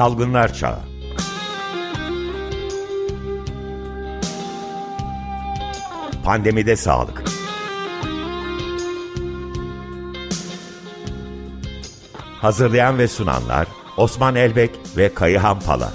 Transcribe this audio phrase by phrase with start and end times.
[0.00, 0.78] Salgınlar Çağı.
[6.24, 7.22] Pandemide Sağlık.
[12.40, 13.66] Hazırlayan ve sunanlar
[13.96, 15.92] Osman Elbek ve Kayıhan Pala.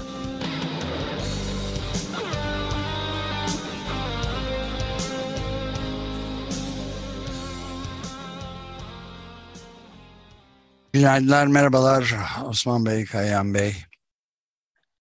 [10.92, 13.85] Günaydınlar, merhabalar Osman Bey, Kayan Bey.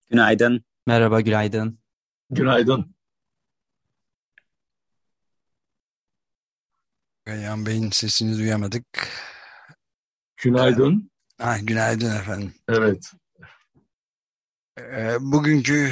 [0.10, 0.66] Günaydın.
[0.88, 1.80] Merhaba, günaydın.
[2.30, 2.96] Günaydın.
[7.26, 8.86] Kayan Bey'in sesini duyamadık.
[10.38, 11.12] Günaydın.
[11.38, 12.54] Ha, günaydın efendim.
[12.70, 13.12] Evet.
[14.80, 15.92] Ee, bugünkü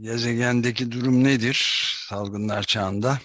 [0.00, 3.18] gezegendeki durum nedir salgınlar çağında?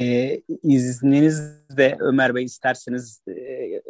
[0.00, 3.82] Ee, izninizle Ömer Bey isterseniz e,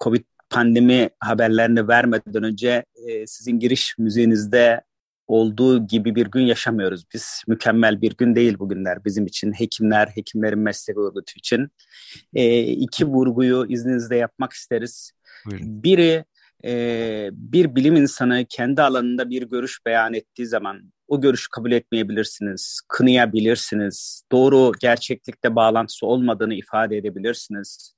[0.00, 4.80] Covid pandemi haberlerini vermeden önce e, sizin giriş müziğinizde
[5.26, 7.42] olduğu gibi bir gün yaşamıyoruz biz.
[7.48, 9.52] Mükemmel bir gün değil bugünler bizim için.
[9.52, 11.68] Hekimler, hekimlerin meslek örgütü için.
[12.34, 15.12] E, iki vurguyu izninizle yapmak isteriz.
[15.46, 15.82] Buyurun.
[15.82, 16.24] Biri
[16.64, 22.80] e, bir bilim insanı kendi alanında bir görüş beyan ettiği zaman o görüşü kabul etmeyebilirsiniz,
[22.88, 27.94] kınayabilirsiniz, doğru gerçeklikte bağlantısı olmadığını ifade edebilirsiniz.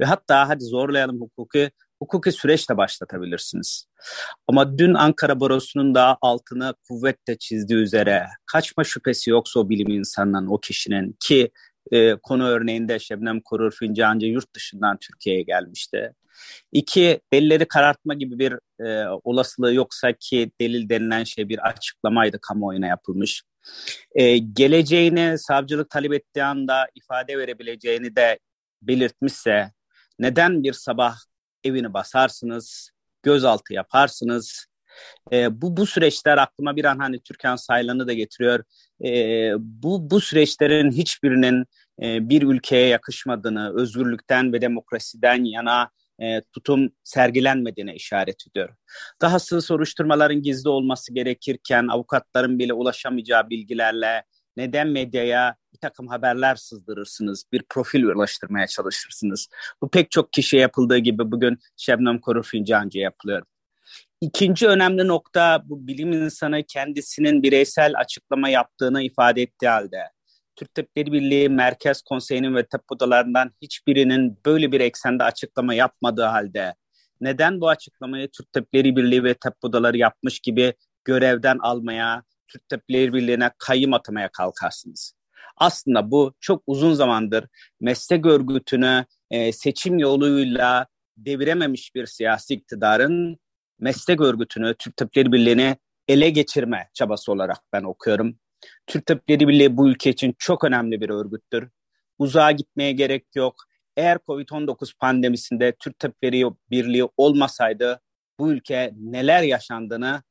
[0.00, 3.86] Ve hatta hadi zorlayalım hukuki, hukuki süreçle başlatabilirsiniz.
[4.46, 10.46] Ama dün Ankara Barosu'nun da altını kuvvetle çizdiği üzere kaçma şüphesi yoksa o bilim insanının,
[10.46, 11.50] o kişinin ki
[11.92, 16.12] e, konu örneğinde Şebnem Korur Fincancı yurt dışından Türkiye'ye gelmişti.
[16.72, 18.54] İki, delilleri karartma gibi bir
[18.86, 23.42] e, olasılığı yoksa ki delil denilen şey bir açıklamaydı kamuoyuna yapılmış.
[24.14, 28.38] E, geleceğini savcılık talep ettiği anda ifade verebileceğini de
[28.82, 29.72] belirtmişse
[30.18, 31.16] neden bir sabah
[31.66, 32.90] evini basarsınız,
[33.22, 34.66] gözaltı yaparsınız?
[35.32, 38.64] E, bu bu süreçler aklıma bir an hani Türkan Saylan'ı da getiriyor.
[39.04, 39.10] E,
[39.58, 41.64] bu bu süreçlerin hiçbirinin
[42.02, 45.90] e, bir ülkeye yakışmadığını, özgürlükten ve demokrasiden yana
[46.22, 48.74] e, tutum sergilenmediğine işaret ediyor.
[49.22, 54.24] Dahası soruşturmaların gizli olması gerekirken avukatların bile ulaşamayacağı bilgilerle
[54.56, 59.48] neden medyaya bir takım haberler sızdırırsınız, bir profil ulaştırmaya çalışırsınız.
[59.82, 63.42] Bu pek çok kişiye yapıldığı gibi bugün Şebnem Korur Fincancı'ya yapılıyor.
[64.20, 70.02] İkinci önemli nokta bu bilim insanı kendisinin bireysel açıklama yaptığını ifade ettiği halde
[70.56, 76.74] Türk Tabipleri Birliği Merkez Konseyi'nin ve tabip odalarından hiçbirinin böyle bir eksende açıklama yapmadığı halde
[77.20, 80.74] neden bu açıklamayı Türk Tabipleri Birliği ve tabip odaları yapmış gibi
[81.04, 82.22] görevden almaya,
[82.68, 85.12] Tabipleri Birliği'ne kayyım atamaya kalkarsınız?
[85.56, 87.44] Aslında bu çok uzun zamandır
[87.80, 90.86] meslek örgütünü e, seçim yoluyla
[91.16, 93.38] devirememiş bir siyasi iktidarın
[93.78, 95.76] meslek örgütünü, Türk Tabipleri Birliği'ni
[96.08, 98.38] ele geçirme çabası olarak ben okuyorum.
[98.86, 101.68] Türk Tabipleri Birliği bu ülke için çok önemli bir örgüttür.
[102.18, 103.54] Uzağa gitmeye gerek yok.
[103.96, 108.00] Eğer Covid-19 pandemisinde Türk Tabipleri Birliği olmasaydı
[108.38, 110.22] bu ülke neler yaşandığını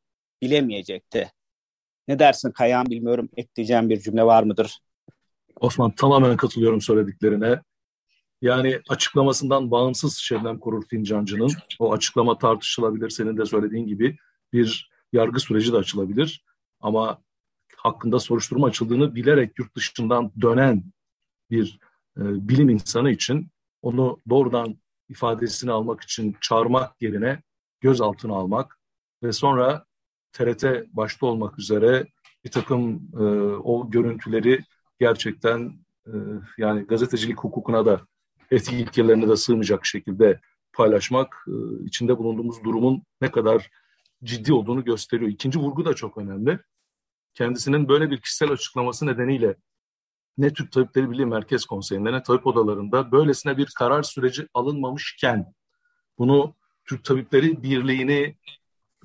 [0.41, 1.31] bilemeyecekti.
[2.07, 4.79] Ne dersin Kayan bilmiyorum ekleyeceğim bir cümle var mıdır?
[5.59, 7.61] Osman tamamen katılıyorum söylediklerine.
[8.41, 13.09] Yani açıklamasından bağımsız Şebnem Korur Fincancı'nın o açıklama tartışılabilir.
[13.09, 14.17] Senin de söylediğin gibi
[14.53, 16.43] bir yargı süreci de açılabilir.
[16.79, 17.21] Ama
[17.77, 20.83] hakkında soruşturma açıldığını bilerek yurt dışından dönen
[21.49, 21.79] bir
[22.17, 23.51] e, bilim insanı için
[23.81, 24.77] onu doğrudan
[25.09, 27.43] ifadesini almak için çağırmak yerine
[27.81, 28.79] gözaltına almak
[29.23, 29.85] ve sonra
[30.35, 32.07] TRT başta olmak üzere
[32.45, 33.23] bir takım e,
[33.63, 34.63] o görüntüleri
[34.99, 36.13] gerçekten e,
[36.57, 38.01] yani gazetecilik hukukuna da
[38.51, 40.39] etik ilkelerine de sığmayacak şekilde
[40.73, 43.69] paylaşmak e, içinde bulunduğumuz durumun ne kadar
[44.23, 45.31] ciddi olduğunu gösteriyor.
[45.31, 46.59] İkinci vurgu da çok önemli
[47.33, 49.55] kendisinin böyle bir kişisel açıklaması nedeniyle
[50.37, 55.53] ne Türk Tabipleri Birliği Merkez Konseyi'nde ne tabip odalarında böylesine bir karar süreci alınmamışken
[56.17, 56.55] bunu
[56.85, 58.35] Türk Tabipleri Birliği'ni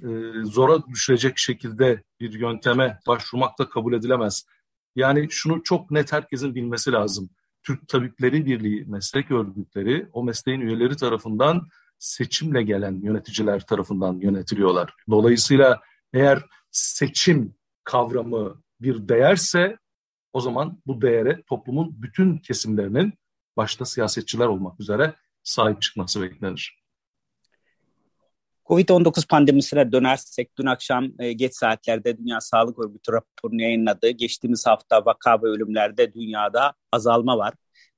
[0.03, 4.47] e, zora düşürecek şekilde bir yönteme başvurmak da kabul edilemez.
[4.97, 7.31] Yani şunu çok net herkesin bilmesi lazım.
[7.63, 11.69] Türk Tabipleri Birliği meslek örgütleri o mesleğin üyeleri tarafından
[11.99, 14.95] seçimle gelen yöneticiler tarafından yönetiliyorlar.
[15.11, 15.81] Dolayısıyla
[16.13, 17.55] eğer seçim
[17.85, 19.79] kavramı bir değerse
[20.33, 23.15] o zaman bu değere toplumun bütün kesimlerinin
[23.57, 26.80] başta siyasetçiler olmak üzere sahip çıkması beklenir.
[28.71, 34.11] Covid-19 pandemisine dönersek dün akşam e, geç saatlerde Dünya Sağlık Örgütü raporunu yayınladı.
[34.11, 37.55] Geçtiğimiz hafta vaka ve ölümlerde dünyada azalma var.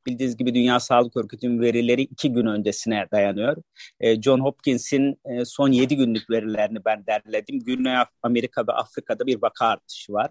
[0.06, 3.56] Bildiğiniz gibi Dünya Sağlık Örgütü'nün verileri iki gün öncesine dayanıyor.
[4.00, 7.60] E, John Hopkins'in e, son yedi günlük verilerini ben derledim.
[7.64, 10.30] Güney Amerika ve Afrika'da bir vaka artışı var.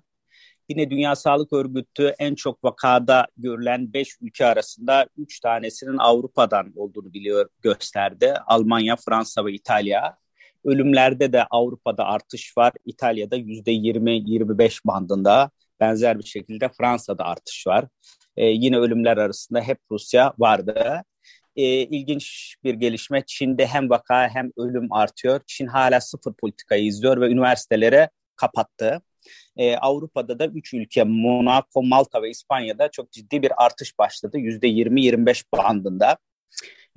[0.70, 7.14] Yine Dünya Sağlık Örgütü en çok vakada görülen 5 ülke arasında 3 tanesinin Avrupa'dan olduğunu
[7.14, 8.34] biliyor gösterdi.
[8.48, 10.20] Almanya, Fransa ve İtalya.
[10.66, 12.74] Ölümlerde de Avrupa'da artış var.
[12.86, 15.52] İtalya'da %20-25 bandında.
[15.80, 17.86] Benzer bir şekilde Fransa'da artış var.
[18.38, 21.04] Ee, yine ölümler arasında hep Rusya vardı.
[21.56, 23.24] Ee, ilginç bir gelişme.
[23.28, 25.42] Çin'de hem vaka hem ölüm artıyor.
[25.48, 29.02] Çin hala sıfır politikayı izliyor ve üniversiteleri kapattı.
[29.57, 34.38] Ee, Avrupa'da da 3 ülke Monaco, Malta ve İspanya'da çok ciddi bir artış başladı.
[34.38, 36.18] %20-25 bandında.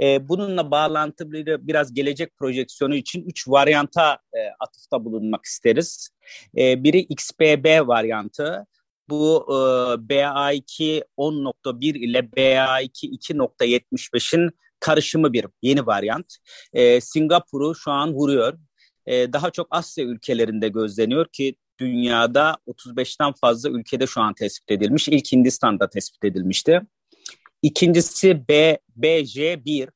[0.00, 6.08] E, bununla bağlantılı biraz gelecek projeksiyonu için üç varyanta e, atıfta bulunmak isteriz.
[6.58, 8.66] E, biri XBB varyantı.
[9.08, 9.54] Bu e,
[10.14, 14.50] BA2 10.1 ile BA2 2.75'in
[14.80, 16.34] karışımı bir yeni varyant.
[16.72, 18.58] E, Singapur'u şu an vuruyor.
[19.06, 25.08] E, daha çok Asya ülkelerinde gözleniyor ki dünyada 35'ten fazla ülkede şu an tespit edilmiş.
[25.08, 26.82] İlk Hindistan'da tespit edilmişti.
[27.64, 29.88] İkincisi B, BJ1.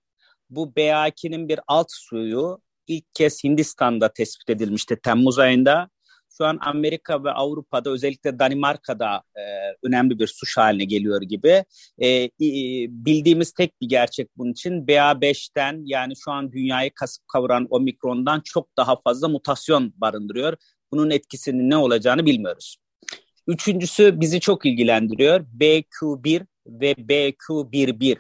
[0.50, 5.88] Bu BA2'nin bir alt suyu ilk kez Hindistan'da tespit edilmişti Temmuz ayında.
[6.38, 9.42] Şu an Amerika ve Avrupa'da özellikle Danimarka'da e,
[9.82, 11.64] önemli bir suç haline geliyor gibi.
[11.98, 12.30] E, e,
[12.88, 18.76] bildiğimiz tek bir gerçek bunun için BA5'ten yani şu an dünyayı kasıp kavuran omikrondan çok
[18.76, 20.56] daha fazla mutasyon barındırıyor.
[20.92, 22.76] Bunun etkisinin ne olacağını bilmiyoruz.
[23.46, 25.40] Üçüncüsü bizi çok ilgilendiriyor.
[25.40, 28.18] BQ1 ve BQ11.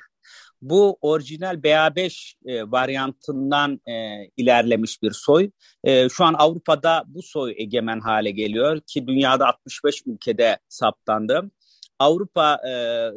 [0.62, 5.50] Bu orijinal BA5 e, varyantından e, ilerlemiş bir soy.
[5.84, 11.50] E, şu an Avrupa'da bu soy egemen hale geliyor ki dünyada 65 ülkede saptandı.
[11.98, 12.72] Avrupa e,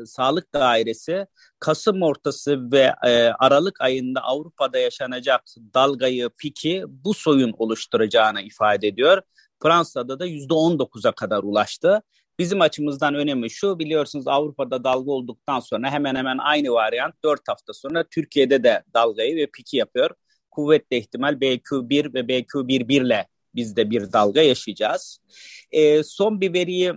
[0.05, 1.27] Sağlık Dairesi
[1.59, 5.41] Kasım ortası ve e, Aralık ayında Avrupa'da yaşanacak
[5.73, 9.21] dalgayı, piki bu soyun oluşturacağını ifade ediyor.
[9.63, 12.01] Fransa'da da %19'a kadar ulaştı.
[12.39, 17.73] Bizim açımızdan önemi şu biliyorsunuz Avrupa'da dalga olduktan sonra hemen hemen aynı varyant 4 hafta
[17.73, 20.09] sonra Türkiye'de de dalgayı ve piki yapıyor.
[20.51, 25.19] Kuvvetle ihtimal BQ1 ve BQ11 ile biz de bir dalga yaşayacağız.
[25.71, 26.93] E, son bir veriyi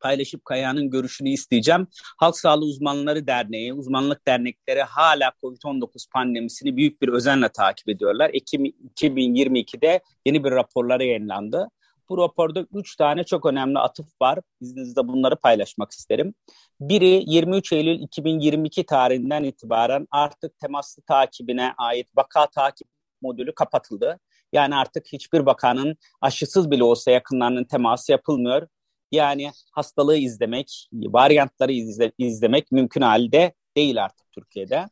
[0.00, 1.86] paylaşıp Kaya'nın görüşünü isteyeceğim.
[2.18, 8.30] Halk Sağlığı Uzmanları Derneği, uzmanlık dernekleri hala COVID-19 pandemisini büyük bir özenle takip ediyorlar.
[8.32, 11.68] Ekim 2022'de yeni bir raporları yayınlandı.
[12.08, 14.38] Bu raporda üç tane çok önemli atıf var.
[14.60, 16.34] İzninizle bunları paylaşmak isterim.
[16.80, 22.88] Biri 23 Eylül 2022 tarihinden itibaren artık temaslı takibine ait vaka takip
[23.22, 24.18] modülü kapatıldı.
[24.52, 28.68] Yani artık hiçbir vakanın aşısız bile olsa yakınlarının teması yapılmıyor.
[29.12, 34.88] Yani hastalığı izlemek, varyantları izle, izlemek mümkün halde değil artık Türkiye'de.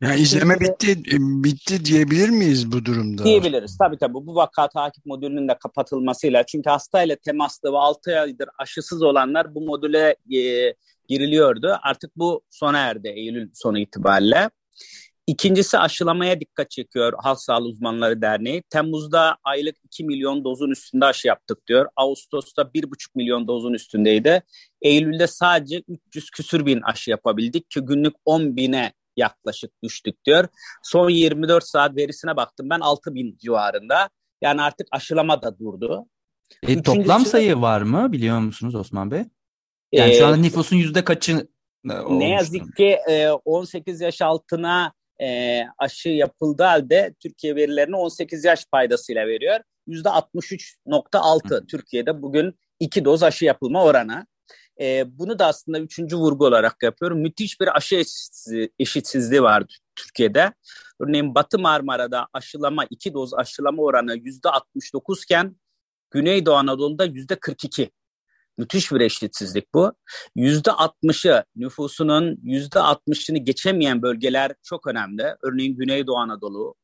[0.00, 3.24] Yani izleme bitti bitti diyebilir miyiz bu durumda?
[3.24, 3.78] Diyebiliriz.
[3.78, 6.46] Tabii tabii bu vaka takip modülünün de kapatılmasıyla.
[6.46, 10.74] Çünkü hastayla temaslı ve 6 aydır aşısız olanlar bu modüle e,
[11.08, 11.78] giriliyordu.
[11.82, 14.50] Artık bu sona erdi Eylül sonu itibariyle.
[15.26, 18.62] İkincisi aşılamaya dikkat çekiyor Halk Sağlığı Uzmanları Derneği.
[18.70, 21.86] Temmuz'da aylık 2 milyon dozun üstünde aşı yaptık diyor.
[21.96, 24.42] Ağustos'ta 1,5 milyon dozun üstündeydi.
[24.82, 30.48] Eylül'de sadece 300 küsür bin aşı yapabildik ki günlük 10 bine yaklaşık düştük diyor.
[30.82, 34.08] Son 24 saat verisine baktım ben 6 bin civarında.
[34.42, 36.06] Yani artık aşılama da durdu.
[36.62, 39.24] E, Üçüncüsü, toplam sayı var mı biliyor musunuz Osman Bey?
[39.92, 41.48] Yani e, şu anda nüfusun yüzde kaçı
[42.08, 48.64] Ne yazık ki e, 18 yaş altına e, aşı yapıldığı halde Türkiye verilerini 18 yaş
[48.72, 49.60] paydasıyla veriyor.
[49.86, 54.26] Yüzde 63.6 Türkiye'de bugün iki doz aşı yapılma oranı.
[54.80, 57.18] E, bunu da aslında üçüncü vurgu olarak yapıyorum.
[57.20, 59.64] Müthiş bir aşı eşitsizliği, eşitsizliği var
[59.96, 60.52] Türkiye'de.
[61.00, 65.56] Örneğin Batı Marmara'da aşılama, iki doz aşılama oranı yüzde 69 iken
[66.10, 67.90] Güneydoğu Anadolu'da yüzde 42.
[68.58, 69.92] Müthiş bir eşitsizlik bu.
[70.36, 75.36] Yüzde 60'ı nüfusunun yüzde 60'ını geçemeyen bölgeler çok önemli.
[75.42, 76.74] Örneğin Güneydoğu Anadolu,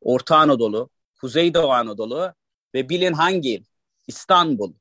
[0.00, 2.32] Orta Anadolu, Kuzeydoğu Anadolu
[2.74, 3.62] ve bilin hangi?
[4.06, 4.72] İstanbul.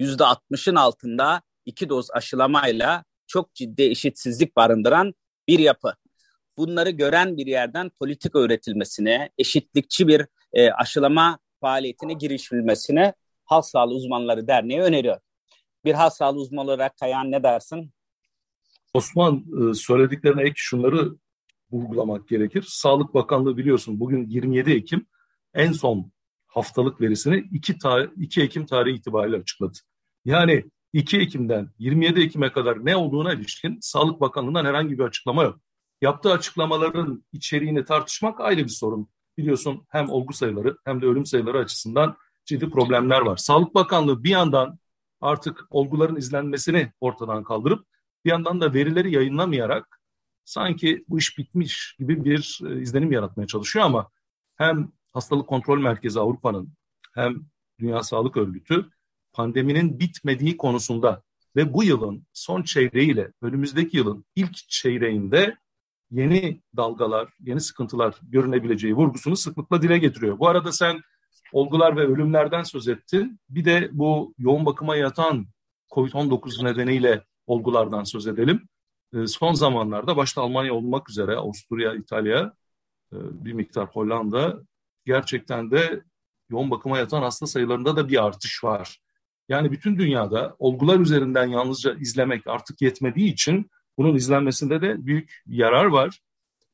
[0.00, 5.14] Yüzde 60'ın altında iki doz aşılamayla çok ciddi eşitsizlik barındıran
[5.48, 5.94] bir yapı.
[6.56, 13.14] Bunları gören bir yerden politika öğretilmesine, eşitlikçi bir e, aşılama faaliyetine girişilmesine
[13.44, 15.20] Halk Sağlığı Uzmanları Derneği öneriyor.
[15.84, 17.92] Bir halk sağlığı uzmanı olarak Kayan ne dersin?
[18.94, 21.16] Osman e, söylediklerine ek şunları
[21.72, 22.64] vurgulamak gerekir.
[22.68, 25.06] Sağlık Bakanlığı biliyorsun bugün 27 Ekim
[25.54, 26.12] en son
[26.46, 29.78] haftalık verisini 2, tar- 2 Ekim tarihi itibariyle açıkladı.
[30.24, 35.60] Yani 2 Ekim'den 27 Ekim'e kadar ne olduğuna ilişkin Sağlık Bakanlığı'ndan herhangi bir açıklama yok.
[36.02, 39.08] Yaptığı açıklamaların içeriğini tartışmak ayrı bir sorun.
[39.38, 43.36] Biliyorsun hem olgu sayıları hem de ölüm sayıları açısından ciddi problemler var.
[43.36, 44.78] Sağlık Bakanlığı bir yandan
[45.20, 47.86] artık olguların izlenmesini ortadan kaldırıp
[48.24, 50.00] bir yandan da verileri yayınlamayarak
[50.44, 54.10] sanki bu iş bitmiş gibi bir e, izlenim yaratmaya çalışıyor ama
[54.56, 56.72] hem Hastalık Kontrol Merkezi Avrupa'nın
[57.14, 57.34] hem
[57.80, 58.90] Dünya Sağlık Örgütü
[59.32, 61.22] pandeminin bitmediği konusunda
[61.56, 65.56] ve bu yılın son çeyreğiyle önümüzdeki yılın ilk çeyreğinde
[66.10, 70.38] yeni dalgalar, yeni sıkıntılar görünebileceği vurgusunu sıklıkla dile getiriyor.
[70.38, 71.00] Bu arada sen
[71.52, 73.40] olgular ve ölümlerden söz ettin.
[73.48, 75.46] Bir de bu yoğun bakıma yatan
[75.90, 78.68] COVID-19 nedeniyle olgulardan söz edelim.
[79.14, 82.52] Ee, son zamanlarda başta Almanya olmak üzere Avusturya, İtalya,
[83.12, 84.60] e, bir miktar Hollanda
[85.06, 86.04] gerçekten de
[86.50, 89.00] yoğun bakıma yatan hasta sayılarında da bir artış var.
[89.50, 95.84] Yani bütün dünyada olgular üzerinden yalnızca izlemek artık yetmediği için bunun izlenmesinde de büyük yarar
[95.84, 96.20] var.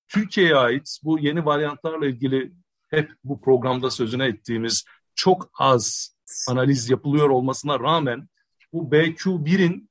[0.08, 2.52] Türkiye'ye ait bu yeni varyantlarla ilgili
[2.88, 6.14] hep bu programda sözüne ettiğimiz çok az
[6.48, 8.28] analiz yapılıyor olmasına rağmen
[8.72, 9.90] bu BQ1'in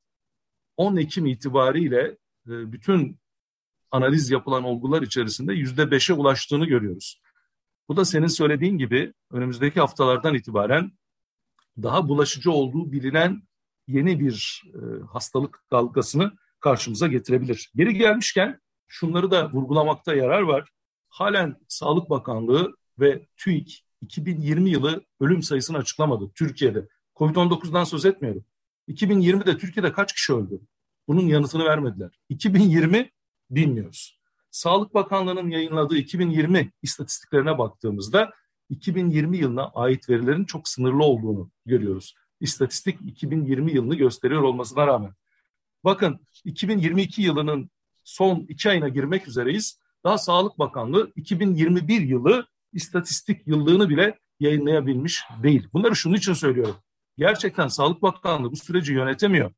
[0.78, 3.20] 10 Ekim itibariyle e, bütün
[3.92, 7.22] analiz yapılan olgular içerisinde yüzde beşe ulaştığını görüyoruz.
[7.90, 10.92] Bu da senin söylediğin gibi önümüzdeki haftalardan itibaren
[11.84, 13.42] daha bulaşıcı olduğu bilinen
[13.88, 17.72] yeni bir e, hastalık dalgasını karşımıza getirebilir.
[17.76, 20.70] Geri gelmişken şunları da vurgulamakta yarar var.
[21.10, 26.88] Halen Sağlık Bakanlığı ve TÜİK 2020 yılı ölüm sayısını açıklamadı Türkiye'de.
[27.16, 28.46] Covid-19'dan söz etmiyorum.
[28.90, 30.62] 2020'de Türkiye'de kaç kişi öldü?
[31.08, 32.20] Bunun yanıtını vermediler.
[32.30, 33.12] 2020
[33.50, 34.20] bilmiyoruz.
[34.52, 38.34] Sağlık Bakanlığı'nın yayınladığı 2020 istatistiklerine baktığımızda
[38.70, 42.16] 2020 yılına ait verilerin çok sınırlı olduğunu görüyoruz.
[42.40, 45.14] İstatistik 2020 yılını gösteriyor olmasına rağmen.
[45.84, 47.70] Bakın 2022 yılının
[48.04, 49.80] son iki ayına girmek üzereyiz.
[50.04, 55.68] Daha Sağlık Bakanlığı 2021 yılı istatistik yıllığını bile yayınlayabilmiş değil.
[55.74, 56.76] Bunları şunun için söylüyorum.
[57.18, 59.52] Gerçekten Sağlık Bakanlığı bu süreci yönetemiyor.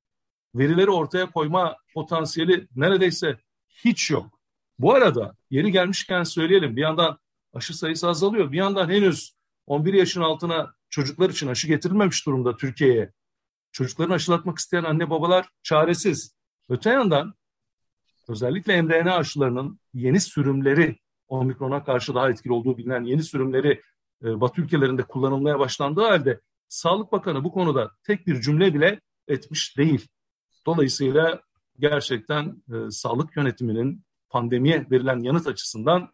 [0.55, 3.37] Verileri ortaya koyma potansiyeli neredeyse
[3.69, 4.39] hiç yok.
[4.79, 7.17] Bu arada yeri gelmişken söyleyelim bir yandan
[7.53, 8.51] aşı sayısı azalıyor.
[8.51, 9.37] Bir yandan henüz
[9.67, 13.11] 11 yaşın altına çocuklar için aşı getirilmemiş durumda Türkiye'ye.
[13.71, 16.35] Çocuklarını aşılatmak isteyen anne babalar çaresiz.
[16.69, 17.33] Öte yandan
[18.27, 23.81] özellikle mRNA aşılarının yeni sürümleri omikrona karşı daha etkili olduğu bilinen yeni sürümleri
[24.23, 29.77] e, Batı ülkelerinde kullanılmaya başlandığı halde Sağlık Bakanı bu konuda tek bir cümle bile etmiş
[29.77, 30.07] değil.
[30.65, 31.41] Dolayısıyla
[31.79, 36.09] gerçekten e, sağlık yönetiminin pandemiye verilen yanıt açısından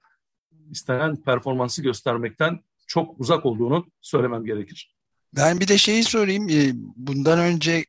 [0.73, 4.95] istenen performansı göstermekten çok uzak olduğunu söylemem gerekir.
[5.35, 6.49] Ben bir de şeyi sorayım.
[6.49, 7.85] E, bundan önce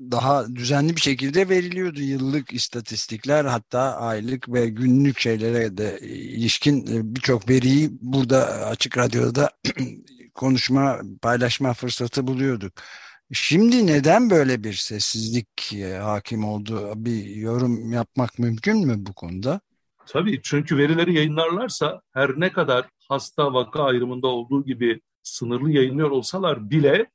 [0.00, 7.14] daha düzenli bir şekilde veriliyordu yıllık istatistikler hatta aylık ve günlük şeylere de ilişkin e,
[7.14, 9.50] birçok veriyi burada açık radyoda
[10.34, 12.72] konuşma paylaşma fırsatı buluyorduk.
[13.32, 16.92] Şimdi neden böyle bir sessizlik e, hakim oldu?
[16.96, 19.60] Bir yorum yapmak mümkün mü bu konuda?
[20.06, 26.70] Tabii çünkü verileri yayınlarlarsa her ne kadar hasta vaka ayrımında olduğu gibi sınırlı yayınlıyor olsalar
[26.70, 27.10] bile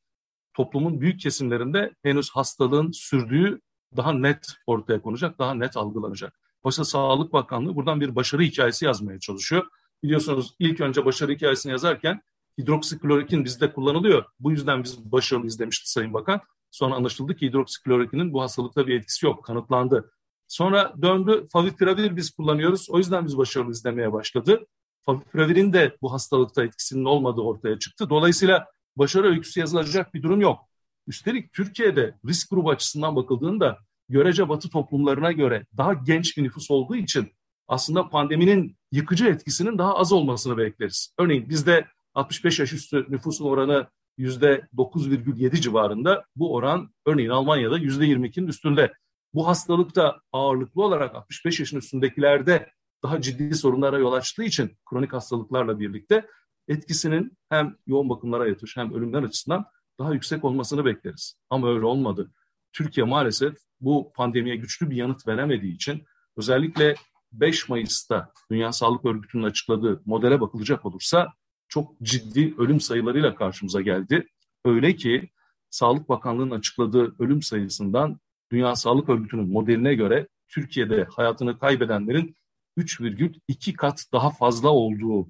[0.54, 3.62] toplumun büyük kesimlerinde henüz hastalığın sürdüğü
[3.98, 6.40] daha net ortaya konacak, daha net algılanacak.
[6.64, 9.66] Oysa Sağlık Bakanlığı buradan bir başarı hikayesi yazmaya çalışıyor.
[10.04, 12.22] Biliyorsunuz ilk önce başarı hikayesini yazarken
[12.58, 14.26] hidroksiklorokin bizde kullanılıyor.
[14.40, 16.42] Bu yüzden biz başarılıyız demişti Sayın Bakan.
[16.72, 20.12] Sonra anlaşıldı ki hidroksiklorokinin bu hastalıkta bir etkisi yok, kanıtlandı.
[20.50, 22.90] Sonra döndü favipiravir biz kullanıyoruz.
[22.90, 24.66] O yüzden biz başarılıyız demeye başladı.
[25.06, 28.10] Favipiravirin de bu hastalıkta etkisinin olmadığı ortaya çıktı.
[28.10, 30.60] Dolayısıyla başarı öyküsü yazılacak bir durum yok.
[31.08, 33.78] Üstelik Türkiye'de risk grubu açısından bakıldığında
[34.10, 37.32] görece batı toplumlarına göre daha genç bir nüfus olduğu için
[37.68, 41.14] aslında pandeminin yıkıcı etkisinin daha az olmasını bekleriz.
[41.18, 43.88] Örneğin bizde 65 yaş üstü nüfusun oranı
[44.18, 46.26] %9,7 civarında.
[46.36, 48.94] Bu oran örneğin Almanya'da %22'nin üstünde.
[49.34, 52.72] Bu hastalık da ağırlıklı olarak 65 yaşın üstündekilerde
[53.04, 56.28] daha ciddi sorunlara yol açtığı için kronik hastalıklarla birlikte
[56.68, 59.66] etkisinin hem yoğun bakımlara yatış hem ölümler açısından
[60.00, 61.36] daha yüksek olmasını bekleriz.
[61.50, 62.32] Ama öyle olmadı.
[62.74, 66.04] Türkiye maalesef bu pandemiye güçlü bir yanıt veremediği için
[66.38, 66.96] özellikle
[67.32, 71.34] 5 Mayıs'ta Dünya Sağlık Örgütü'nün açıkladığı modele bakılacak olursa
[71.68, 74.28] çok ciddi ölüm sayılarıyla karşımıza geldi.
[74.66, 75.30] Öyle ki
[75.70, 78.20] Sağlık Bakanlığı'nın açıkladığı ölüm sayısından
[78.52, 82.36] Dünya Sağlık Örgütü'nün modeline göre Türkiye'de hayatını kaybedenlerin
[82.78, 85.28] 3,2 kat daha fazla olduğu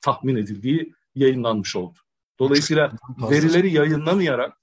[0.00, 1.98] tahmin edildiği yayınlanmış oldu.
[2.38, 2.92] Dolayısıyla
[3.30, 4.60] verileri yayınlamayarak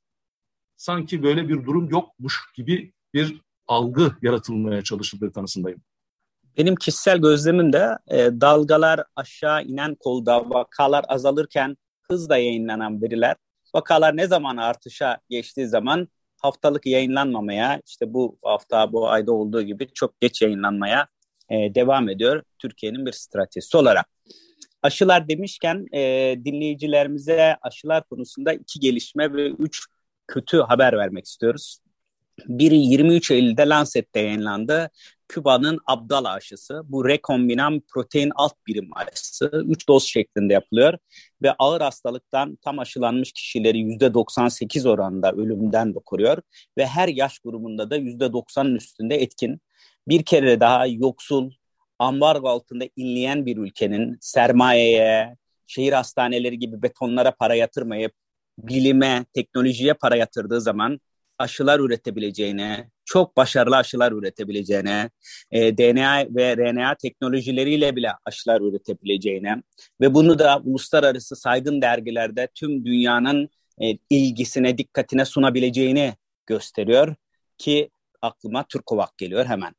[0.75, 5.81] sanki böyle bir durum yokmuş gibi bir algı yaratılmaya çalışıldığı kanısındayım.
[6.57, 13.35] Benim kişisel gözlemim de e, dalgalar aşağı inen kolda vakalar azalırken hızla yayınlanan veriler
[13.75, 16.07] vakalar ne zaman artışa geçtiği zaman
[16.41, 21.08] haftalık yayınlanmamaya işte bu hafta bu ayda olduğu gibi çok geç yayınlanmaya
[21.50, 24.06] e, devam ediyor Türkiye'nin bir stratejisi olarak.
[24.84, 29.86] Aşılar demişken e, dinleyicilerimize aşılar konusunda iki gelişme ve üç
[30.27, 31.79] kötü haber vermek istiyoruz.
[32.48, 34.89] Biri 23 Eylül'de Lancet'te yayınlandı.
[35.27, 36.81] Küba'nın Abdala aşısı.
[36.86, 39.51] Bu rekombinan protein alt birim aşısı.
[39.67, 40.98] 3 doz şeklinde yapılıyor
[41.41, 46.41] ve ağır hastalıktan tam aşılanmış kişileri %98 oranında ölümden de koruyor
[46.77, 49.62] ve her yaş grubunda da %90'ın üstünde etkin.
[50.07, 51.51] Bir kere daha yoksul,
[52.00, 55.36] ambargo altında inleyen bir ülkenin sermayeye,
[55.67, 58.13] şehir hastaneleri gibi betonlara para yatırmayıp
[58.57, 61.00] bilime, teknolojiye para yatırdığı zaman
[61.39, 65.10] aşılar üretebileceğine, çok başarılı aşılar üretebileceğine,
[65.51, 69.63] e, DNA ve RNA teknolojileriyle bile aşılar üretebileceğine
[70.01, 73.50] ve bunu da uluslararası saygın dergilerde tüm dünyanın
[73.82, 76.13] e, ilgisine, dikkatine sunabileceğini
[76.46, 77.15] gösteriyor
[77.58, 77.89] ki
[78.22, 79.74] aklıma Türkovak geliyor hemen.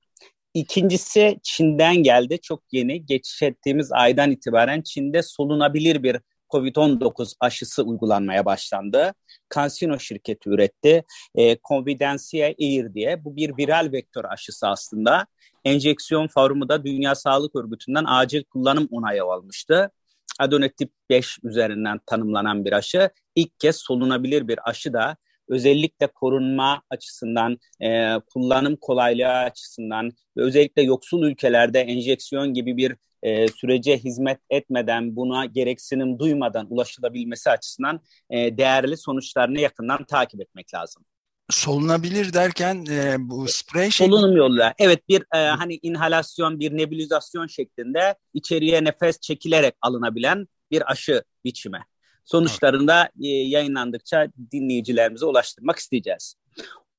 [0.54, 2.38] İkincisi Çin'den geldi.
[2.42, 3.06] Çok yeni.
[3.06, 6.16] Geçiş ettiğimiz aydan itibaren Çin'de solunabilir bir
[6.50, 9.14] COVID-19 aşısı uygulanmaya başlandı.
[9.54, 11.04] CanSino şirketi üretti.
[11.34, 13.24] E, Convidencia Air diye.
[13.24, 15.26] Bu bir viral vektör aşısı aslında.
[15.64, 19.90] Enjeksiyon formu da Dünya Sağlık Örgütü'nden acil kullanım onayı almıştı.
[20.38, 23.10] Adonotip 5 üzerinden tanımlanan bir aşı.
[23.34, 25.16] İlk kez solunabilir bir aşı da
[25.48, 33.48] özellikle korunma açısından, e, kullanım kolaylığı açısından ve özellikle yoksul ülkelerde enjeksiyon gibi bir e,
[33.48, 41.04] sürece hizmet etmeden, buna gereksinim duymadan ulaşılabilmesi açısından e, değerli sonuçlarını yakından takip etmek lazım.
[41.50, 44.06] Solunabilir derken e, bu sprey şey...
[44.06, 44.74] Solunum yoluyla.
[44.78, 51.80] Evet bir e, hani inhalasyon, bir nebulizasyon şeklinde içeriye nefes çekilerek alınabilen bir aşı biçimi.
[52.24, 56.34] Sonuçlarında e, yayınlandıkça dinleyicilerimize ulaştırmak isteyeceğiz.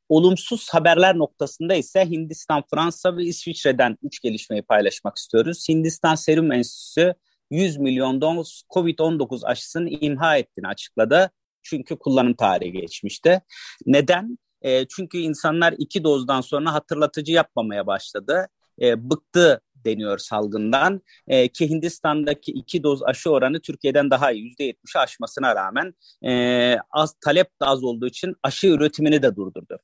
[0.09, 5.65] Olumsuz haberler noktasında ise Hindistan, Fransa ve İsviçre'den üç gelişmeyi paylaşmak istiyoruz.
[5.69, 7.13] Hindistan Serum Enstitüsü
[7.51, 11.31] 100 milyon doz COVID-19 aşısını imha ettiğini açıkladı.
[11.63, 13.41] Çünkü kullanım tarihi geçmişti.
[13.85, 14.37] Neden?
[14.61, 18.47] E, çünkü insanlar iki dozdan sonra hatırlatıcı yapmamaya başladı.
[18.81, 24.99] E, bıktı deniyor salgından e, ki Hindistan'daki iki doz aşı oranı Türkiye'den daha iyi %70'i
[24.99, 25.93] aşmasına rağmen
[26.25, 29.79] e, az talep de az olduğu için aşı üretimini de durdurdu.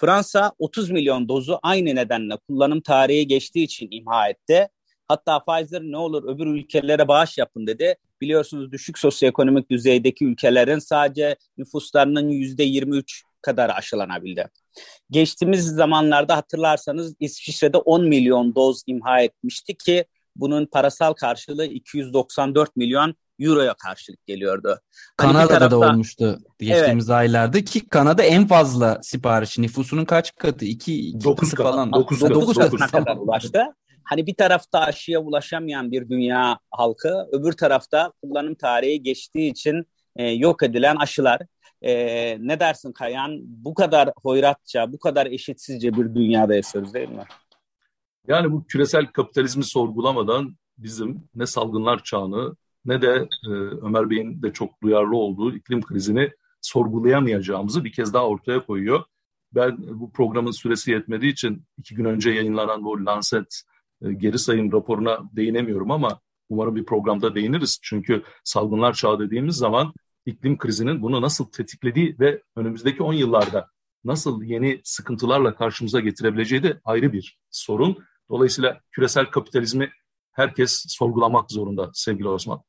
[0.00, 4.68] Fransa 30 milyon dozu aynı nedenle kullanım tarihi geçtiği için imha etti.
[5.08, 7.96] Hatta Pfizer ne olur öbür ülkelere bağış yapın dedi.
[8.20, 14.48] Biliyorsunuz düşük sosyoekonomik düzeydeki ülkelerin sadece nüfuslarının %23 kadar aşılanabildi.
[15.10, 20.04] Geçtiğimiz zamanlarda hatırlarsanız İsviçre'de 10 milyon doz imha etmişti ki
[20.36, 24.80] bunun parasal karşılığı 294 milyon euroya karşılık geliyordu.
[25.16, 27.18] Hani Kanada'da tarafta, da olmuştu geçtiğimiz evet.
[27.18, 30.64] aylarda ki Kanada en fazla siparişi nüfusunun kaç katı?
[30.64, 31.92] 2 9 katı falan.
[31.92, 32.34] 9 katı.
[32.34, 33.62] 9 katına kadar ulaştı.
[34.04, 40.30] Hani bir tarafta aşıya ulaşamayan bir dünya halkı, öbür tarafta kullanım tarihi geçtiği için e,
[40.30, 41.40] yok edilen aşılar.
[41.82, 41.92] E,
[42.40, 43.38] ne dersin Kayan?
[43.42, 47.24] Bu kadar hoyratça, bu kadar eşitsizce bir dünyada yaşıyoruz değil mi?
[48.28, 52.56] Yani bu küresel kapitalizmi sorgulamadan bizim ne salgınlar çağını
[52.88, 53.50] ne de e,
[53.82, 59.04] Ömer Bey'in de çok duyarlı olduğu iklim krizini sorgulayamayacağımızı bir kez daha ortaya koyuyor.
[59.52, 63.62] Ben bu programın süresi yetmediği için iki gün önce yayınlanan bu Lancet
[64.02, 67.78] e, geri sayım raporuna değinemiyorum ama umarım bir programda değiniriz.
[67.82, 69.92] Çünkü salgınlar çağı dediğimiz zaman
[70.26, 73.68] iklim krizinin bunu nasıl tetiklediği ve önümüzdeki 10 yıllarda
[74.04, 77.98] nasıl yeni sıkıntılarla karşımıza getirebileceği de ayrı bir sorun.
[78.30, 79.90] Dolayısıyla küresel kapitalizmi
[80.32, 82.62] herkes sorgulamak zorunda sevgili Osman.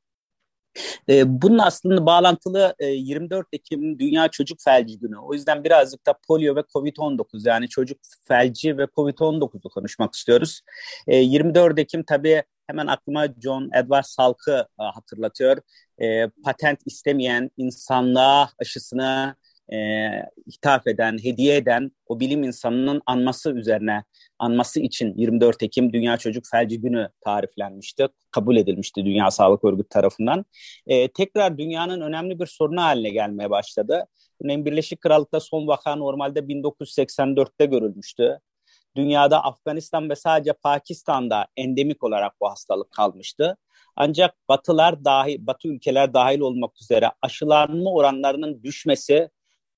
[1.08, 5.18] E, bunun aslında bağlantılı e, 24 Ekim Dünya Çocuk Felci Günü.
[5.18, 10.60] O yüzden birazcık da polio ve COVID-19 yani çocuk felci ve COVID-19'u konuşmak istiyoruz.
[11.06, 15.58] E, 24 Ekim tabii hemen aklıma John Edward Salk'ı e, hatırlatıyor.
[16.02, 19.34] E, patent istemeyen insanlığa aşısını
[19.72, 20.08] e,
[20.46, 24.04] hitap eden, hediye eden o bilim insanının anması üzerine,
[24.38, 28.06] anması için 24 Ekim Dünya Çocuk Felci Günü tariflenmişti.
[28.30, 30.44] Kabul edilmişti Dünya Sağlık Örgütü tarafından.
[30.86, 34.06] E, tekrar dünyanın önemli bir sorunu haline gelmeye başladı.
[34.44, 38.38] Örneğin Birleşik Krallık'ta son vaka normalde 1984'te görülmüştü.
[38.96, 43.56] Dünyada Afganistan ve sadece Pakistan'da endemik olarak bu hastalık kalmıştı.
[43.96, 49.30] Ancak batılar dahil, batı ülkeler dahil olmak üzere aşılanma oranlarının düşmesi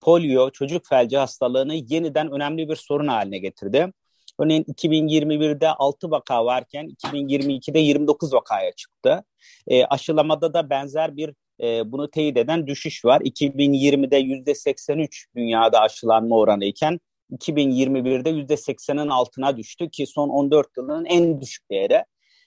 [0.02, 3.92] polio, çocuk felci hastalığını yeniden önemli bir sorun haline getirdi.
[4.38, 9.24] Örneğin 2021'de 6 vaka varken 2022'de 29 vakaya çıktı.
[9.66, 13.20] E, aşılamada da benzer bir e, bunu teyit eden düşüş var.
[13.20, 17.00] 2020'de %83 dünyada aşılanma oranı iken
[17.32, 22.04] 2021'de %80'in altına düştü ki son 14 yılın en düşük değeri.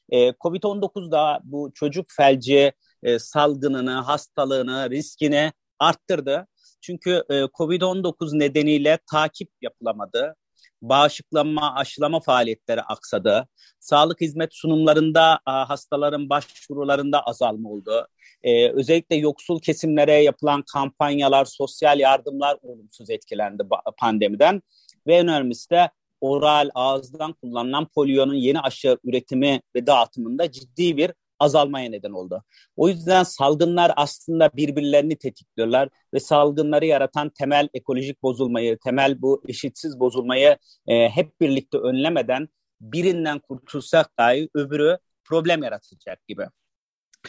[0.09, 6.47] E, Covid-19 da bu çocuk felci e, salgınını, hastalığını, riskini arttırdı.
[6.85, 10.35] Çünkü e, Covid-19 nedeniyle takip yapılamadı.
[10.81, 13.47] Bağışıklanma, aşılama faaliyetleri aksadı.
[13.79, 18.07] Sağlık hizmet sunumlarında hastaların başvurularında azalma oldu.
[18.43, 23.63] Ee, özellikle yoksul kesimlere yapılan kampanyalar, sosyal yardımlar olumsuz etkilendi
[23.97, 24.61] pandemiden.
[25.07, 25.89] Ve en önemlisi de
[26.21, 32.43] oral ağızdan kullanılan poliyonun yeni aşı üretimi ve dağıtımında ciddi bir azalmaya neden oldu.
[32.75, 39.99] O yüzden salgınlar aslında birbirlerini tetikliyorlar ve salgınları yaratan temel ekolojik bozulmayı, temel bu eşitsiz
[39.99, 42.47] bozulmayı e, hep birlikte önlemeden
[42.81, 46.45] birinden kurtulsak dahi öbürü problem yaratacak gibi.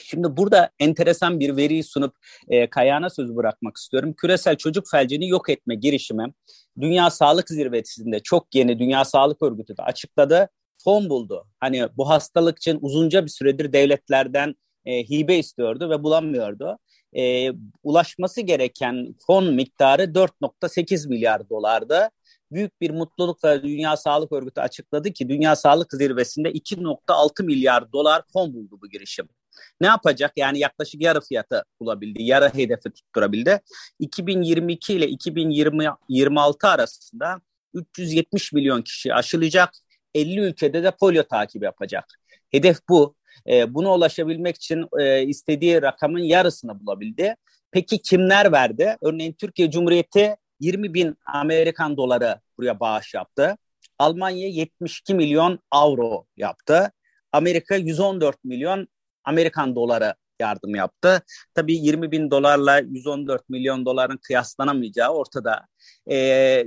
[0.03, 2.17] Şimdi burada enteresan bir veriyi sunup
[2.49, 4.15] e, Kayağan'a söz bırakmak istiyorum.
[4.17, 6.33] Küresel çocuk felcini yok etme girişimi
[6.81, 10.49] Dünya Sağlık Zirvesi'nde çok yeni Dünya Sağlık Örgütü de açıkladı.
[10.85, 11.47] Fon buldu.
[11.61, 16.79] Hani bu hastalık için uzunca bir süredir devletlerden e, hibe istiyordu ve bulamıyordu.
[17.17, 22.11] E, ulaşması gereken fon miktarı 4.8 milyar dolardı
[22.53, 28.55] büyük bir mutlulukla Dünya Sağlık Örgütü açıkladı ki Dünya Sağlık Zirvesi'nde 2.6 milyar dolar fon
[28.55, 29.29] buldu bu girişim.
[29.81, 30.33] Ne yapacak?
[30.37, 33.61] Yani yaklaşık yarı fiyatı bulabildi, yarı hedefi tutturabildi.
[33.99, 37.41] 2022 ile 2026 arasında
[37.75, 39.71] 370 milyon kişi aşılayacak,
[40.17, 42.05] 50 ülkede de polio takibi yapacak.
[42.51, 43.15] Hedef bu.
[43.49, 47.37] E, buna ulaşabilmek için e, istediği rakamın yarısını bulabildi.
[47.71, 48.97] Peki kimler verdi?
[49.03, 53.57] Örneğin Türkiye Cumhuriyeti 20 bin Amerikan doları buraya bağış yaptı.
[53.99, 56.93] Almanya 72 milyon avro yaptı.
[57.33, 58.89] Amerika 114 milyon
[59.25, 61.23] Amerikan doları yardım yaptı.
[61.55, 65.67] Tabii 20 bin dolarla 114 milyon doların kıyaslanamayacağı ortada.
[66.11, 66.17] E,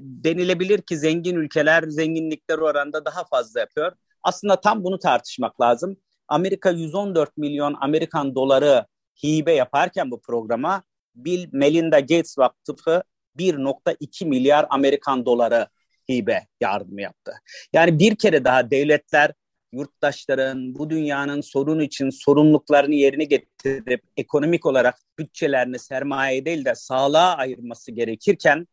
[0.02, 3.92] denilebilir ki zengin ülkeler zenginlikler oranında daha fazla yapıyor.
[4.24, 5.98] Aslında tam bunu tartışmak lazım.
[6.28, 8.86] Amerika 114 milyon Amerikan doları
[9.24, 10.84] hibe yaparken bu programa
[11.16, 13.04] Bill Melinda Gates Vakfı
[13.38, 15.68] 1.2 milyar Amerikan doları
[16.10, 17.34] hibe yardımı yaptı.
[17.74, 19.34] Yani bir kere daha devletler
[19.74, 27.36] yurttaşların bu dünyanın sorun için sorumluluklarını yerine getirip ekonomik olarak bütçelerini sermaye değil de sağlığa
[27.36, 28.68] ayırması gerekirken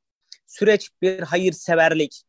[0.46, 2.22] süreç bir hayırseverlik,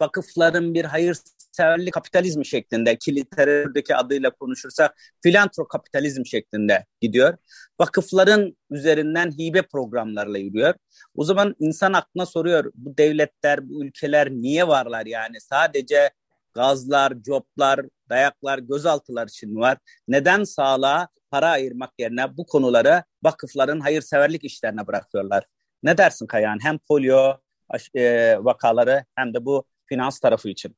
[0.00, 7.36] vakıfların bir hayırseverlik kapitalizmi şeklinde ki literatürdeki adıyla konuşursa filantro kapitalizm şeklinde gidiyor.
[7.80, 10.74] Vakıfların üzerinden hibe programlarla yürüyor.
[11.14, 15.40] O zaman insan aklına soruyor bu devletler, bu ülkeler niye varlar yani?
[15.40, 16.10] Sadece
[16.54, 19.78] gazlar, coplar, dayaklar, gözaltılar için var?
[20.08, 25.44] Neden sağlığa para ayırmak yerine bu konuları vakıfların hayırseverlik işlerine bırakıyorlar?
[25.82, 26.58] Ne dersin Kayan?
[26.62, 27.36] Hem polio
[27.94, 30.76] e, vakaları hem de bu finans tarafı için.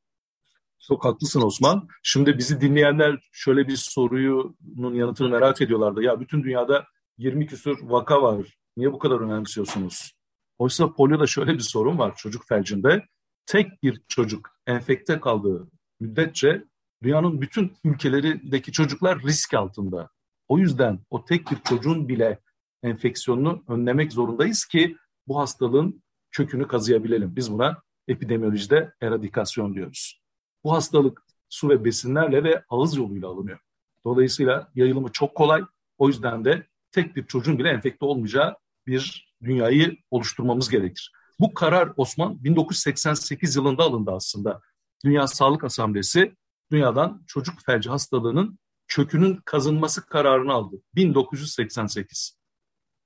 [0.88, 1.88] Çok haklısın Osman.
[2.02, 6.02] Şimdi bizi dinleyenler şöyle bir soruyunun yanıtını merak ediyorlardı.
[6.02, 6.84] Ya bütün dünyada
[7.18, 8.58] 20 küsur vaka var.
[8.76, 10.12] Niye bu kadar önemsiyorsunuz?
[10.58, 13.04] Oysa polioda şöyle bir sorun var çocuk felcinde.
[13.46, 15.68] Tek bir çocuk enfekte kaldığı
[16.00, 16.64] müddetçe
[17.02, 20.10] dünyanın bütün ülkelerindeki çocuklar risk altında.
[20.48, 22.38] O yüzden o tek bir çocuğun bile
[22.82, 24.96] enfeksiyonunu önlemek zorundayız ki
[25.28, 27.36] bu hastalığın kökünü kazıyabilelim.
[27.36, 30.20] Biz buna epidemiolojide eradikasyon diyoruz.
[30.64, 33.58] Bu hastalık su ve besinlerle ve ağız yoluyla alınıyor.
[34.04, 35.62] Dolayısıyla yayılımı çok kolay.
[35.98, 41.12] O yüzden de tek bir çocuğun bile enfekte olmayacağı bir dünyayı oluşturmamız gerekir.
[41.40, 44.60] Bu karar Osman 1988 yılında alındı aslında.
[45.04, 46.36] Dünya Sağlık Asamblesi
[46.72, 48.58] dünyadan çocuk felci hastalığının
[48.88, 50.76] kökünün kazınması kararını aldı.
[50.94, 52.38] 1988.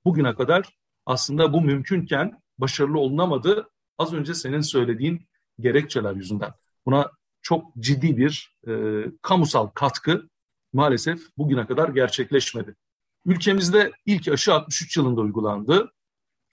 [0.05, 3.69] Bugüne kadar aslında bu mümkünken başarılı olunamadı.
[3.97, 5.27] Az önce senin söylediğin
[5.59, 6.51] gerekçeler yüzünden.
[6.85, 10.29] Buna çok ciddi bir e, kamusal katkı
[10.73, 12.75] maalesef bugüne kadar gerçekleşmedi.
[13.25, 15.91] Ülkemizde ilk aşı 63 yılında uygulandı.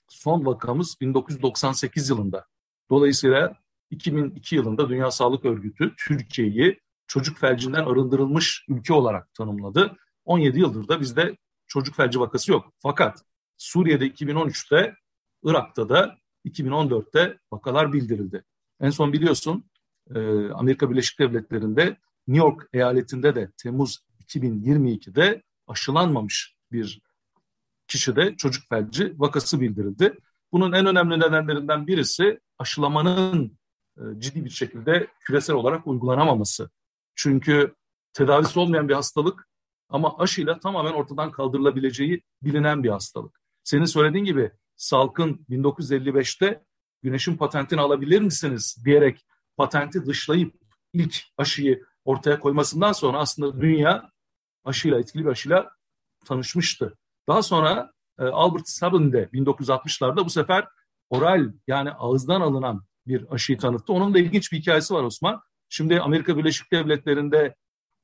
[0.07, 2.45] Son vakamız 1998 yılında.
[2.89, 3.55] Dolayısıyla
[3.89, 9.97] 2002 yılında Dünya Sağlık Örgütü Türkiye'yi çocuk felcinden arındırılmış ülke olarak tanımladı.
[10.25, 11.37] 17 yıldır da bizde
[11.67, 12.73] çocuk felci vakası yok.
[12.79, 13.23] Fakat
[13.57, 14.95] Suriye'de 2013'te,
[15.43, 18.43] Irak'ta da 2014'te vakalar bildirildi.
[18.79, 19.69] En son biliyorsun
[20.15, 27.01] e, Amerika Birleşik Devletleri'nde New York eyaletinde de Temmuz 2022'de aşılanmamış bir
[27.87, 30.17] kişide çocuk felci vakası bildirildi.
[30.51, 33.57] Bunun en önemli nedenlerinden birisi aşılamanın
[33.97, 36.69] e, ciddi bir şekilde küresel olarak uygulanamaması.
[37.15, 37.75] Çünkü
[38.13, 39.47] tedavisi olmayan bir hastalık
[39.89, 43.39] ama aşıyla tamamen ortadan kaldırılabileceği bilinen bir hastalık.
[43.63, 46.63] Senin söylediğin gibi Salk'ın 1955'te
[47.03, 49.25] güneşin patentini alabilir misiniz diyerek
[49.57, 50.53] patenti dışlayıp
[50.93, 54.11] ilk aşıyı ortaya koymasından sonra aslında dünya
[54.63, 55.71] aşıyla etkili bir aşıyla
[56.25, 56.97] tanışmıştı.
[57.27, 60.67] Daha sonra e, Albert Sabin de 1960'larda bu sefer
[61.09, 63.93] oral yani ağızdan alınan bir aşıyı tanıttı.
[63.93, 65.41] Onun da ilginç bir hikayesi var Osman.
[65.75, 67.55] Şimdi Amerika Birleşik Devletleri'nde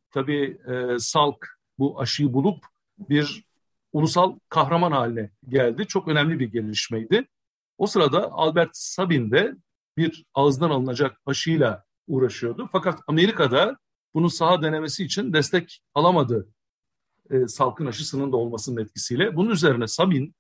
[0.10, 1.48] tabii e, Salk
[1.80, 2.66] bu aşıyı bulup
[3.10, 3.44] bir
[3.94, 5.88] ulusal kahraman haline geldi.
[5.88, 7.28] Çok önemli bir gelişmeydi.
[7.78, 9.56] O sırada Albert Sabin de
[9.98, 12.70] bir ağızdan alınacak aşıyla uğraşıyordu.
[12.72, 13.78] Fakat Amerika'da
[14.14, 16.48] bunun saha denemesi için destek alamadı
[17.30, 19.36] e, salkın aşısının da olmasının etkisiyle.
[19.36, 20.36] Bunun üzerine Sabin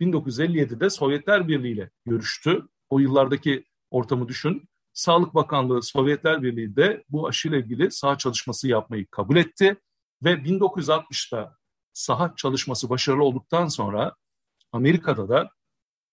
[0.00, 2.68] 1957'de Sovyetler Birliği ile görüştü.
[2.90, 4.68] O yıllardaki ortamı düşün.
[4.92, 9.76] Sağlık Bakanlığı Sovyetler Birliği de bu aşıyla ilgili saha çalışması yapmayı kabul etti
[10.22, 11.56] ve 1960'ta
[11.92, 14.14] saha çalışması başarılı olduktan sonra
[14.72, 15.50] Amerika'da da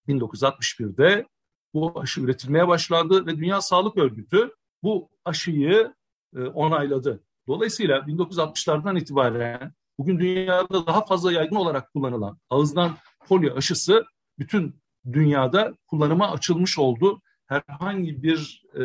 [0.07, 1.27] 1961'de
[1.73, 5.93] bu aşı üretilmeye başlandı ve Dünya Sağlık Örgütü bu aşıyı
[6.35, 7.23] e, onayladı.
[7.47, 14.05] Dolayısıyla 1960'lardan itibaren bugün dünyada daha fazla yaygın olarak kullanılan ağızdan polio aşısı
[14.39, 14.81] bütün
[15.13, 17.21] dünyada kullanıma açılmış oldu.
[17.49, 18.83] Herhangi bir e,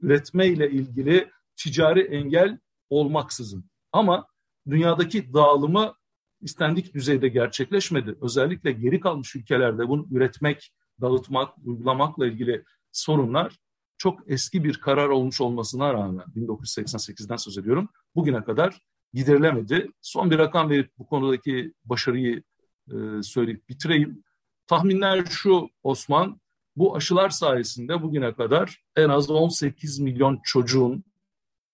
[0.00, 2.58] üretme ile ilgili ticari engel
[2.90, 3.70] olmaksızın.
[3.92, 4.26] Ama
[4.70, 5.94] dünyadaki dağılımı
[6.40, 8.16] istendik düzeyde gerçekleşmedi.
[8.20, 13.56] Özellikle geri kalmış ülkelerde bunu üretmek, dağıtmak, uygulamakla ilgili sorunlar
[13.98, 17.88] çok eski bir karar olmuş olmasına rağmen 1988'den söz ediyorum.
[18.14, 18.80] Bugüne kadar
[19.12, 19.90] giderilemedi.
[20.00, 22.42] Son bir rakam verip bu konudaki başarıyı
[22.90, 24.24] e, söyleyip bitireyim.
[24.66, 26.40] Tahminler şu Osman,
[26.76, 31.04] bu aşılar sayesinde bugüne kadar en az 18 milyon çocuğun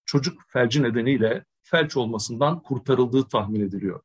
[0.04, 4.00] çocuk felci nedeniyle felç olmasından kurtarıldığı tahmin ediliyor.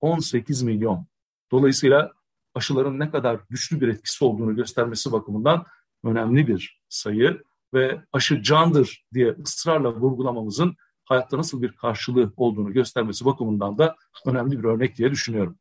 [0.00, 1.06] 18 milyon.
[1.52, 2.12] Dolayısıyla
[2.54, 5.64] aşıların ne kadar güçlü bir etkisi olduğunu göstermesi bakımından
[6.04, 7.42] önemli bir sayı
[7.74, 14.58] ve aşı candır diye ısrarla vurgulamamızın hayatta nasıl bir karşılığı olduğunu göstermesi bakımından da önemli
[14.58, 15.58] bir örnek diye düşünüyorum.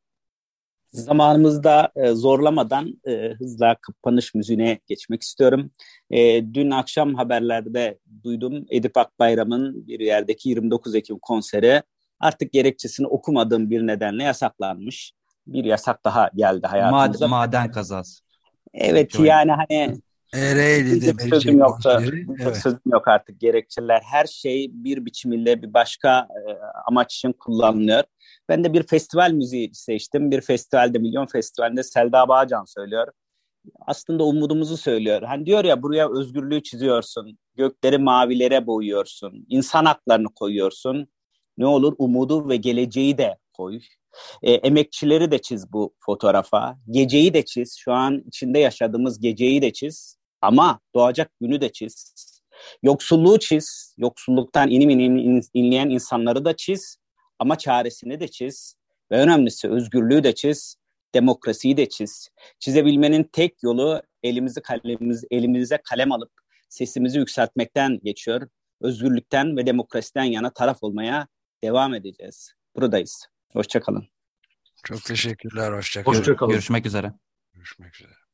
[0.91, 5.71] Zamanımızda e, zorlamadan e, hızla kapanış müziğine geçmek istiyorum.
[6.11, 11.83] E, dün akşam haberlerde duydum Edip Akbayram'ın bir yerdeki 29 Ekim konseri
[12.19, 15.13] artık gerekçesini okumadığım bir nedenle yasaklanmış.
[15.47, 17.27] Bir yasak daha geldi hayatımıza.
[17.27, 18.23] Maden, maden kazası.
[18.73, 20.01] Evet Çok yani hani
[20.33, 21.79] Ereğli'de bir sözüm yok
[22.41, 22.57] evet.
[22.57, 24.01] sözüm yok artık gerekçeler.
[24.11, 28.03] Her şey bir biçimiyle bir başka e, amaç için kullanılıyor.
[28.49, 30.31] Ben de bir festival müziği seçtim.
[30.31, 33.07] Bir festivalde, Milyon Festivalinde Selda Bağcan söylüyor.
[33.87, 35.21] Aslında umudumuzu söylüyor.
[35.21, 37.37] Hani diyor ya buraya özgürlüğü çiziyorsun.
[37.55, 39.45] Gökleri mavilere boyuyorsun.
[39.49, 41.07] insan haklarını koyuyorsun.
[41.57, 43.79] Ne olur umudu ve geleceği de koy.
[44.43, 46.77] E, emekçileri de çiz bu fotoğrafa.
[46.89, 47.77] Geceyi de çiz.
[47.77, 50.18] Şu an içinde yaşadığımız geceyi de çiz.
[50.41, 52.13] Ama doğacak günü de çiz.
[52.83, 53.95] Yoksulluğu çiz.
[53.97, 56.97] Yoksulluktan inim inim inleyen insanları da çiz.
[57.39, 58.75] Ama çaresini de çiz.
[59.11, 60.75] Ve önemlisi özgürlüğü de çiz.
[61.13, 62.29] Demokrasiyi de çiz.
[62.59, 66.31] Çizebilmenin tek yolu elimizi kalemimiz, elimize kalem alıp
[66.69, 68.47] sesimizi yükseltmekten geçiyor.
[68.81, 71.27] Özgürlükten ve demokrasiden yana taraf olmaya
[71.63, 72.53] devam edeceğiz.
[72.75, 73.27] Buradayız.
[73.53, 74.07] Hoşçakalın.
[74.83, 75.71] Çok teşekkürler.
[75.71, 76.17] Hoşçakalın.
[76.17, 76.51] Hoşçakalın.
[76.51, 77.13] Görüşmek üzere.
[77.53, 78.28] Görüşmek üzere.